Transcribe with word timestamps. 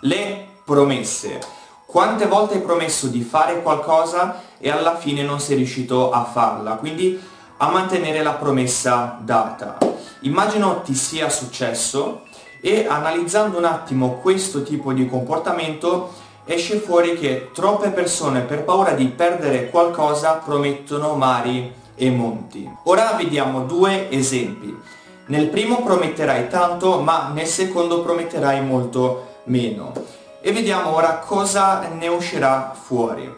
Le 0.00 0.46
promesse. 0.64 1.40
Quante 1.84 2.26
volte 2.26 2.54
hai 2.54 2.60
promesso 2.60 3.08
di 3.08 3.22
fare 3.22 3.62
qualcosa 3.62 4.42
e 4.58 4.70
alla 4.70 4.96
fine 4.96 5.22
non 5.22 5.40
sei 5.40 5.56
riuscito 5.56 6.12
a 6.12 6.22
farla? 6.24 6.74
Quindi 6.74 7.20
a 7.56 7.70
mantenere 7.70 8.22
la 8.22 8.34
promessa 8.34 9.18
data. 9.20 9.78
Immagino 10.20 10.82
ti 10.82 10.94
sia 10.94 11.28
successo 11.28 12.22
e 12.60 12.86
analizzando 12.88 13.58
un 13.58 13.64
attimo 13.64 14.18
questo 14.20 14.62
tipo 14.62 14.92
di 14.92 15.08
comportamento 15.08 16.12
esce 16.44 16.78
fuori 16.78 17.18
che 17.18 17.50
troppe 17.52 17.90
persone 17.90 18.40
per 18.40 18.64
paura 18.64 18.92
di 18.92 19.06
perdere 19.06 19.68
qualcosa 19.68 20.34
promettono 20.34 21.14
mari 21.14 21.72
e 21.94 22.10
monti. 22.10 22.70
Ora 22.84 23.12
vediamo 23.12 23.62
due 23.62 24.10
esempi. 24.10 24.74
Nel 25.26 25.48
primo 25.48 25.82
prometterai 25.82 26.48
tanto, 26.48 27.00
ma 27.00 27.30
nel 27.34 27.46
secondo 27.46 28.00
prometterai 28.00 28.62
molto 28.62 29.27
meno. 29.48 29.92
E 30.40 30.52
vediamo 30.52 30.94
ora 30.94 31.18
cosa 31.18 31.88
ne 31.88 32.06
uscirà 32.08 32.74
fuori. 32.80 33.34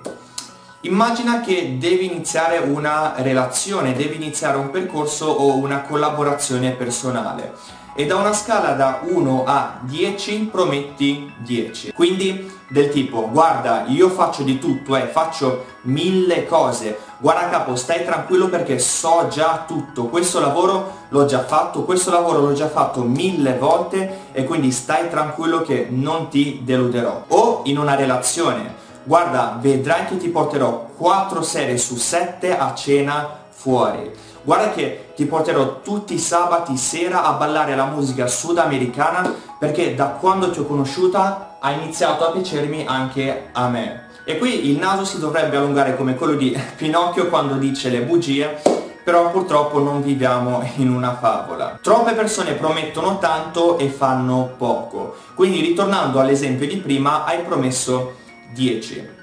Immagina 0.82 1.40
che 1.40 1.76
devi 1.78 2.06
iniziare 2.06 2.58
una 2.58 3.14
relazione, 3.16 3.94
devi 3.94 4.16
iniziare 4.16 4.56
un 4.56 4.70
percorso 4.70 5.26
o 5.26 5.56
una 5.56 5.82
collaborazione 5.82 6.70
personale 6.72 7.79
e 7.94 8.06
da 8.06 8.16
una 8.16 8.32
scala 8.32 8.72
da 8.72 9.00
1 9.02 9.44
a 9.46 9.78
10 9.82 10.48
prometti 10.50 11.32
10. 11.38 11.92
Quindi 11.92 12.58
del 12.70 12.88
tipo, 12.90 13.28
guarda, 13.30 13.84
io 13.88 14.08
faccio 14.08 14.44
di 14.44 14.58
tutto, 14.60 14.94
eh, 14.96 15.08
faccio 15.08 15.64
mille 15.82 16.46
cose, 16.46 16.98
guarda 17.18 17.48
capo, 17.48 17.74
stai 17.74 18.04
tranquillo 18.04 18.48
perché 18.48 18.78
so 18.78 19.26
già 19.28 19.64
tutto, 19.66 20.04
questo 20.04 20.38
lavoro 20.38 20.98
l'ho 21.08 21.24
già 21.24 21.44
fatto, 21.44 21.82
questo 21.82 22.12
lavoro 22.12 22.38
l'ho 22.40 22.52
già 22.52 22.68
fatto 22.68 23.02
mille 23.02 23.56
volte 23.58 24.28
e 24.30 24.44
quindi 24.44 24.70
stai 24.70 25.10
tranquillo 25.10 25.62
che 25.62 25.88
non 25.90 26.28
ti 26.28 26.60
deluderò. 26.62 27.24
O 27.28 27.62
in 27.64 27.76
una 27.76 27.96
relazione, 27.96 28.74
guarda, 29.02 29.58
vedrai 29.60 30.06
che 30.06 30.16
ti 30.16 30.28
porterò 30.28 30.90
4 30.96 31.42
serie 31.42 31.76
su 31.76 31.96
7 31.96 32.56
a 32.56 32.72
cena 32.74 33.39
fuori 33.60 34.28
Guarda 34.42 34.70
che 34.70 35.12
ti 35.14 35.26
porterò 35.26 35.80
tutti 35.82 36.14
i 36.14 36.18
sabati 36.18 36.76
sera 36.76 37.24
a 37.24 37.32
ballare 37.32 37.76
la 37.76 37.84
musica 37.84 38.26
sudamericana 38.26 39.34
perché 39.58 39.94
da 39.94 40.06
quando 40.06 40.50
ti 40.50 40.60
ho 40.60 40.64
conosciuta 40.64 41.58
ha 41.60 41.70
iniziato 41.72 42.26
a 42.26 42.30
piacermi 42.30 42.86
anche 42.86 43.50
a 43.52 43.68
me. 43.68 44.08
E 44.24 44.38
qui 44.38 44.70
il 44.70 44.78
naso 44.78 45.04
si 45.04 45.18
dovrebbe 45.18 45.58
allungare 45.58 45.94
come 45.94 46.14
quello 46.14 46.34
di 46.34 46.58
Pinocchio 46.76 47.28
quando 47.28 47.54
dice 47.54 47.90
le 47.90 48.00
bugie, 48.00 48.62
però 49.04 49.30
purtroppo 49.30 49.78
non 49.78 50.02
viviamo 50.02 50.66
in 50.76 50.90
una 50.90 51.16
favola. 51.16 51.78
Troppe 51.82 52.12
persone 52.12 52.52
promettono 52.52 53.18
tanto 53.18 53.76
e 53.76 53.88
fanno 53.88 54.54
poco. 54.56 55.16
Quindi 55.34 55.60
ritornando 55.60 56.18
all'esempio 56.18 56.66
di 56.66 56.76
prima, 56.76 57.24
hai 57.24 57.42
promesso 57.42 58.14
10. 58.52 59.18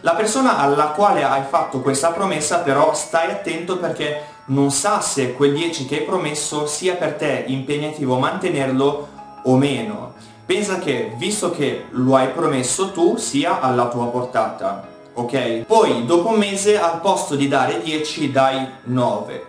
La 0.00 0.14
persona 0.14 0.58
alla 0.58 0.88
quale 0.88 1.24
hai 1.24 1.42
fatto 1.48 1.80
questa 1.80 2.10
promessa 2.10 2.58
però 2.58 2.94
stai 2.94 3.30
attento 3.30 3.78
perché 3.78 4.34
non 4.46 4.70
sa 4.70 5.00
se 5.00 5.32
quel 5.32 5.54
10 5.54 5.86
che 5.86 5.98
hai 5.98 6.04
promesso 6.04 6.66
sia 6.66 6.94
per 6.94 7.14
te 7.14 7.44
impegnativo 7.46 8.18
mantenerlo 8.18 9.08
o 9.44 9.56
meno. 9.56 10.14
Pensa 10.44 10.78
che, 10.78 11.12
visto 11.16 11.50
che 11.50 11.86
lo 11.90 12.14
hai 12.14 12.28
promesso 12.28 12.92
tu, 12.92 13.16
sia 13.16 13.60
alla 13.60 13.88
tua 13.88 14.06
portata, 14.06 14.86
ok? 15.14 15.64
Poi, 15.66 16.04
dopo 16.04 16.28
un 16.28 16.38
mese, 16.38 16.78
al 16.78 17.00
posto 17.00 17.34
di 17.34 17.48
dare 17.48 17.80
10, 17.82 18.30
dai 18.30 18.64
9. 18.84 19.46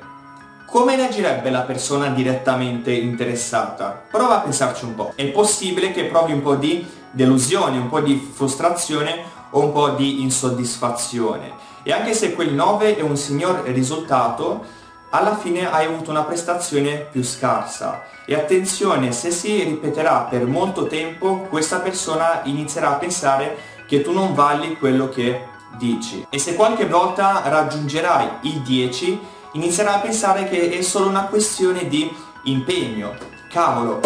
Come 0.66 0.96
reagirebbe 0.96 1.52
la 1.52 1.62
persona 1.62 2.08
direttamente 2.08 2.92
interessata? 2.92 4.06
Prova 4.10 4.38
a 4.38 4.40
pensarci 4.40 4.86
un 4.86 4.96
po'. 4.96 5.12
È 5.14 5.26
possibile 5.26 5.92
che 5.92 6.06
provi 6.06 6.32
un 6.32 6.42
po' 6.42 6.56
di 6.56 6.86
delusione, 7.12 7.78
un 7.78 7.90
po' 7.90 8.00
di 8.00 8.32
frustrazione 8.34 9.36
o 9.52 9.64
un 9.66 9.72
po' 9.72 9.90
di 9.90 10.22
insoddisfazione. 10.22 11.52
E 11.84 11.92
anche 11.92 12.14
se 12.14 12.34
quel 12.34 12.54
9 12.54 12.98
è 12.98 13.02
un 13.02 13.16
signor 13.16 13.64
risultato, 13.68 14.64
alla 15.10 15.38
fine 15.38 15.72
hai 15.72 15.86
avuto 15.86 16.12
una 16.12 16.24
prestazione 16.24 17.08
più 17.12 17.24
scarsa. 17.24 18.04
E 18.26 18.36
attenzione, 18.36 19.14
se 19.14 19.32
si 19.32 19.64
ripeterà 19.64 20.28
per 20.30 20.46
molto 20.46 20.88
tempo, 20.88 21.48
questa 21.50 21.80
persona 21.80 22.42
inizierà 22.44 22.90
a 22.90 22.96
pensare 22.96 23.58
che 23.88 24.02
tu 24.02 24.12
non 24.12 24.34
vali 24.34 24.78
quello 24.78 25.08
che 25.08 25.46
dici. 25.78 26.26
E 26.30 26.40
se 26.40 26.56
qualche 26.56 26.88
volta 26.88 27.42
raggiungerai 27.46 28.28
il 28.42 28.62
10, 28.64 29.20
inizierà 29.54 29.96
a 29.96 30.00
pensare 30.00 30.50
che 30.50 30.70
è 30.70 30.82
solo 30.82 31.08
una 31.08 31.28
questione 31.28 31.88
di 31.88 32.14
impegno. 32.44 33.16
Cavolo, 33.50 34.02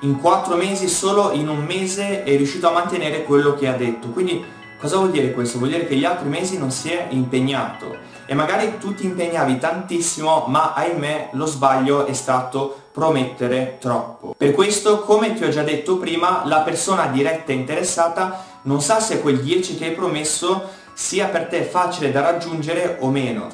in 0.00 0.20
4 0.20 0.56
mesi, 0.56 0.86
solo 0.86 1.32
in 1.32 1.48
un 1.48 1.64
mese 1.64 2.24
è 2.24 2.36
riuscito 2.36 2.68
a 2.68 2.72
mantenere 2.72 3.24
quello 3.24 3.54
che 3.54 3.68
ha 3.68 3.72
detto. 3.72 4.08
Quindi 4.08 4.44
Cosa 4.82 4.96
vuol 4.96 5.12
dire 5.12 5.30
questo? 5.30 5.58
Vuol 5.58 5.70
dire 5.70 5.86
che 5.86 5.94
gli 5.94 6.04
altri 6.04 6.28
mesi 6.28 6.58
non 6.58 6.72
si 6.72 6.90
è 6.90 7.06
impegnato 7.10 7.96
e 8.26 8.34
magari 8.34 8.78
tu 8.78 8.92
ti 8.92 9.04
impegnavi 9.04 9.58
tantissimo 9.58 10.46
ma 10.48 10.72
ahimè 10.74 11.28
lo 11.34 11.46
sbaglio 11.46 12.04
è 12.04 12.12
stato 12.12 12.86
promettere 12.90 13.76
troppo. 13.78 14.34
Per 14.36 14.50
questo, 14.50 15.02
come 15.02 15.34
ti 15.34 15.44
ho 15.44 15.50
già 15.50 15.62
detto 15.62 15.98
prima, 15.98 16.42
la 16.46 16.62
persona 16.62 17.06
diretta 17.06 17.52
interessata 17.52 18.44
non 18.62 18.82
sa 18.82 18.98
se 18.98 19.20
quel 19.20 19.40
10 19.40 19.76
che 19.76 19.84
hai 19.84 19.92
promesso 19.92 20.68
sia 20.94 21.28
per 21.28 21.46
te 21.46 21.62
facile 21.62 22.10
da 22.10 22.20
raggiungere 22.20 22.96
o 23.02 23.08
meno. 23.08 23.46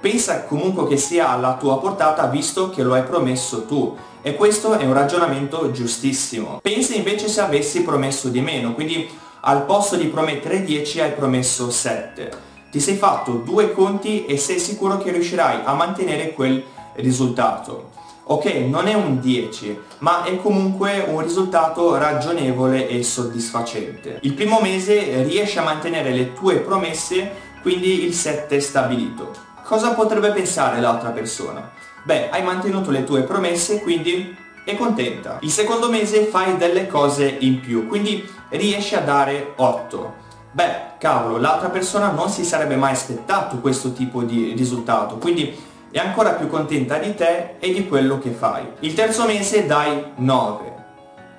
Pensa 0.00 0.44
comunque 0.44 0.88
che 0.88 0.96
sia 0.96 1.28
alla 1.28 1.56
tua 1.56 1.78
portata 1.80 2.24
visto 2.28 2.70
che 2.70 2.82
lo 2.82 2.94
hai 2.94 3.02
promesso 3.02 3.66
tu. 3.66 3.94
E 4.22 4.36
questo 4.36 4.72
è 4.72 4.86
un 4.86 4.94
ragionamento 4.94 5.70
giustissimo. 5.70 6.60
Pensa 6.62 6.94
invece 6.94 7.28
se 7.28 7.42
avessi 7.42 7.82
promesso 7.82 8.28
di 8.28 8.40
meno, 8.40 8.72
quindi 8.72 9.20
al 9.44 9.64
posto 9.64 9.96
di 9.96 10.06
promettere 10.06 10.62
10 10.62 11.00
hai 11.00 11.12
promesso 11.12 11.68
7. 11.68 12.30
Ti 12.70 12.78
sei 12.78 12.94
fatto 12.96 13.32
due 13.32 13.72
conti 13.72 14.24
e 14.24 14.36
sei 14.36 14.60
sicuro 14.60 14.98
che 14.98 15.10
riuscirai 15.10 15.62
a 15.64 15.74
mantenere 15.74 16.32
quel 16.32 16.62
risultato. 16.94 17.90
Ok, 18.24 18.44
non 18.68 18.86
è 18.86 18.94
un 18.94 19.18
10, 19.20 19.78
ma 19.98 20.22
è 20.22 20.40
comunque 20.40 21.04
un 21.08 21.20
risultato 21.20 21.96
ragionevole 21.96 22.88
e 22.88 23.02
soddisfacente. 23.02 24.18
Il 24.22 24.34
primo 24.34 24.60
mese 24.60 25.24
riesci 25.24 25.58
a 25.58 25.62
mantenere 25.62 26.12
le 26.12 26.32
tue 26.32 26.58
promesse, 26.58 27.32
quindi 27.62 28.04
il 28.04 28.14
7 28.14 28.56
è 28.56 28.60
stabilito. 28.60 29.32
Cosa 29.64 29.92
potrebbe 29.94 30.30
pensare 30.30 30.80
l'altra 30.80 31.10
persona? 31.10 31.72
Beh, 32.04 32.30
hai 32.30 32.44
mantenuto 32.44 32.92
le 32.92 33.02
tue 33.02 33.22
promesse, 33.22 33.80
quindi 33.80 34.36
è 34.64 34.76
contenta. 34.76 35.38
Il 35.40 35.50
secondo 35.50 35.90
mese 35.90 36.24
fai 36.24 36.56
delle 36.56 36.86
cose 36.86 37.36
in 37.40 37.60
più, 37.60 37.86
quindi 37.86 38.28
riesci 38.50 38.94
a 38.94 39.00
dare 39.00 39.52
8. 39.56 40.14
Beh, 40.52 40.98
cavolo, 40.98 41.38
l'altra 41.38 41.70
persona 41.70 42.10
non 42.10 42.28
si 42.28 42.44
sarebbe 42.44 42.76
mai 42.76 42.92
aspettato 42.92 43.58
questo 43.58 43.92
tipo 43.92 44.22
di 44.22 44.52
risultato, 44.56 45.16
quindi 45.16 45.56
è 45.90 45.98
ancora 45.98 46.32
più 46.32 46.48
contenta 46.48 46.98
di 46.98 47.14
te 47.14 47.56
e 47.58 47.72
di 47.72 47.86
quello 47.88 48.18
che 48.18 48.30
fai. 48.30 48.66
Il 48.80 48.94
terzo 48.94 49.26
mese 49.26 49.66
dai 49.66 50.12
9. 50.16 50.70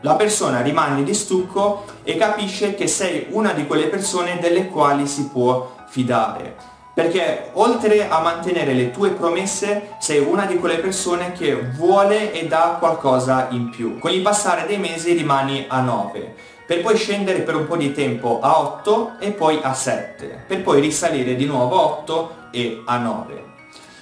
La 0.02 0.16
persona 0.16 0.62
rimane 0.62 1.04
di 1.04 1.14
stucco 1.14 1.86
e 2.04 2.18
capisce 2.18 2.76
che 2.76 2.88
sei 2.88 3.28
una 3.30 3.54
di 3.54 3.66
quelle 3.66 3.88
persone 3.88 4.40
delle 4.40 4.68
quali 4.68 5.08
si 5.08 5.30
può 5.30 5.74
fidare 5.88 6.72
perché 6.94 7.50
oltre 7.54 8.08
a 8.08 8.20
mantenere 8.20 8.74
le 8.74 8.92
tue 8.92 9.10
promesse 9.10 9.96
sei 10.00 10.20
una 10.20 10.46
di 10.46 10.58
quelle 10.58 10.78
persone 10.78 11.32
che 11.32 11.56
vuole 11.56 12.32
e 12.32 12.48
dà 12.48 12.78
qualcosa 12.80 13.48
in 13.50 13.70
più. 13.70 13.98
Con 13.98 14.12
il 14.12 14.22
passare 14.22 14.68
dei 14.68 14.78
mesi 14.78 15.14
rimani 15.14 15.66
a 15.68 15.82
9, 15.82 16.36
per 16.68 16.82
poi 16.82 16.96
scendere 16.96 17.40
per 17.40 17.56
un 17.56 17.66
po' 17.66 17.78
di 17.78 17.92
tempo 17.94 18.40
a 18.42 18.60
8 18.60 19.14
e 19.20 19.32
poi 19.32 19.60
a 19.62 19.74
7, 19.74 20.44
per 20.48 20.62
poi 20.62 20.80
risalire 20.80 21.36
di 21.36 21.46
nuovo 21.46 21.80
a 21.80 21.84
8 21.86 22.36
e 22.52 22.84
a 22.86 22.98
9. 22.98 23.44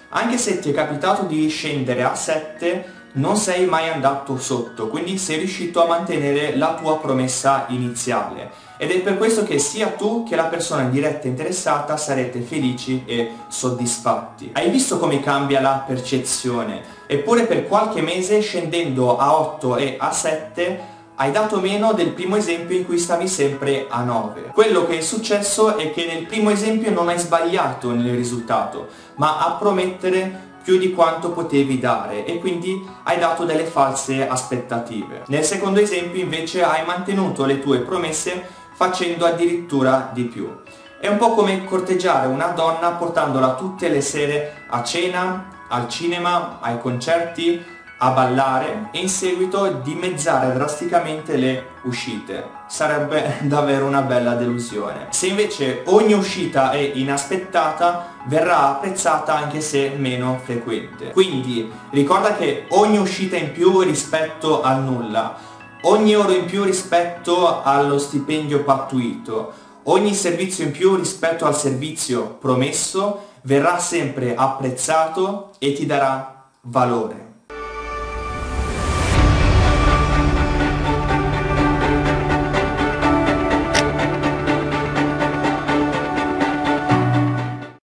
Anche 0.09 0.37
se 0.37 0.59
ti 0.59 0.71
è 0.71 0.73
capitato 0.73 1.23
di 1.23 1.47
scendere 1.47 2.03
a 2.03 2.13
7, 2.13 2.99
non 3.13 3.35
sei 3.35 3.65
mai 3.65 3.89
andato 3.89 4.37
sotto, 4.37 4.87
quindi 4.87 5.17
sei 5.17 5.37
riuscito 5.37 5.83
a 5.83 5.87
mantenere 5.87 6.55
la 6.55 6.75
tua 6.75 6.97
promessa 6.99 7.65
iniziale. 7.69 8.69
Ed 8.81 8.89
è 8.89 9.01
per 9.01 9.19
questo 9.19 9.43
che 9.43 9.59
sia 9.59 9.89
tu 9.89 10.23
che 10.27 10.35
la 10.35 10.45
persona 10.45 10.85
diretta 10.85 11.27
interessata 11.27 11.97
sarete 11.97 12.39
felici 12.39 13.03
e 13.05 13.29
soddisfatti. 13.47 14.49
Hai 14.53 14.71
visto 14.71 14.97
come 14.97 15.19
cambia 15.19 15.61
la 15.61 15.83
percezione? 15.85 16.81
Eppure 17.05 17.45
per 17.45 17.67
qualche 17.67 18.01
mese 18.01 18.39
scendendo 18.39 19.19
a 19.19 19.37
8 19.37 19.75
e 19.75 19.97
a 19.99 20.11
7 20.11 20.79
hai 21.13 21.29
dato 21.29 21.59
meno 21.59 21.93
del 21.93 22.09
primo 22.09 22.37
esempio 22.37 22.75
in 22.75 22.87
cui 22.87 22.97
stavi 22.97 23.27
sempre 23.27 23.85
a 23.87 24.01
9. 24.01 24.49
Quello 24.51 24.87
che 24.87 24.97
è 24.97 25.01
successo 25.01 25.77
è 25.77 25.91
che 25.91 26.07
nel 26.07 26.25
primo 26.25 26.49
esempio 26.49 26.89
non 26.89 27.07
hai 27.07 27.19
sbagliato 27.19 27.91
nel 27.91 28.15
risultato, 28.15 28.87
ma 29.17 29.45
a 29.45 29.51
promettere 29.59 30.49
più 30.63 30.77
di 30.77 30.91
quanto 30.91 31.31
potevi 31.31 31.77
dare 31.77 32.25
e 32.25 32.39
quindi 32.39 32.83
hai 33.03 33.19
dato 33.19 33.45
delle 33.45 33.65
false 33.65 34.27
aspettative. 34.27 35.23
Nel 35.27 35.43
secondo 35.43 35.79
esempio 35.79 36.21
invece 36.21 36.63
hai 36.63 36.83
mantenuto 36.83 37.45
le 37.45 37.59
tue 37.59 37.79
promesse 37.79 38.59
facendo 38.81 39.27
addirittura 39.27 40.09
di 40.11 40.23
più. 40.23 40.51
È 40.99 41.07
un 41.07 41.17
po' 41.17 41.35
come 41.35 41.65
corteggiare 41.65 42.25
una 42.25 42.47
donna 42.47 42.89
portandola 42.93 43.53
tutte 43.53 43.89
le 43.89 44.01
sere 44.01 44.63
a 44.69 44.81
cena, 44.81 45.65
al 45.67 45.87
cinema, 45.87 46.57
ai 46.59 46.79
concerti, 46.79 47.63
a 47.99 48.09
ballare 48.09 48.89
e 48.91 48.97
in 48.97 49.07
seguito 49.07 49.67
dimezzare 49.83 50.51
drasticamente 50.53 51.37
le 51.37 51.65
uscite. 51.83 52.43
Sarebbe 52.67 53.37
davvero 53.45 53.85
una 53.85 54.01
bella 54.01 54.33
delusione. 54.33 55.07
Se 55.11 55.27
invece 55.27 55.83
ogni 55.85 56.13
uscita 56.13 56.71
è 56.71 56.79
inaspettata, 56.79 58.15
verrà 58.25 58.69
apprezzata 58.69 59.35
anche 59.35 59.61
se 59.61 59.93
meno 59.95 60.39
frequente. 60.43 61.11
Quindi 61.11 61.71
ricorda 61.91 62.35
che 62.35 62.65
ogni 62.69 62.97
uscita 62.97 63.35
in 63.35 63.51
più 63.51 63.81
rispetto 63.81 64.63
al 64.63 64.81
nulla, 64.81 65.37
ogni 65.81 66.11
euro 66.11 66.33
in 66.33 66.45
più 66.45 66.63
rispetto 66.63 67.61
allo 67.61 67.97
stipendio 67.97 68.63
pattuito, 68.63 69.53
ogni 69.83 70.13
servizio 70.13 70.65
in 70.65 70.71
più 70.71 70.95
rispetto 70.95 71.45
al 71.45 71.55
servizio 71.55 72.37
promesso 72.39 73.29
verrà 73.43 73.79
sempre 73.79 74.35
apprezzato 74.35 75.51
e 75.57 75.73
ti 75.73 75.85
darà 75.85 76.49
valore. 76.61 77.30